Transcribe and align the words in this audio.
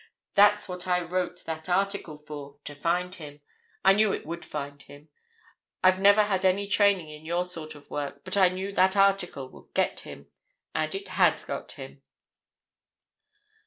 "That's 0.33 0.67
what 0.67 0.87
I 0.87 0.99
wrote 0.99 1.45
that 1.45 1.69
article 1.69 2.17
for—to 2.17 2.73
find 2.73 3.13
him. 3.13 3.41
I 3.85 3.93
knew 3.93 4.11
it 4.11 4.25
would 4.25 4.43
find 4.43 4.81
him. 4.81 5.09
I've 5.83 5.99
never 5.99 6.23
had 6.23 6.43
any 6.43 6.65
training 6.67 7.11
in 7.11 7.23
your 7.23 7.45
sort 7.45 7.75
of 7.75 7.91
work, 7.91 8.23
but 8.23 8.35
I 8.35 8.49
knew 8.49 8.71
that 8.71 8.97
article 8.97 9.47
would 9.49 9.75
get 9.75 9.99
him. 9.99 10.31
And 10.73 10.95
it 10.95 11.09
has 11.09 11.45
got 11.45 11.73
him." 11.73 12.01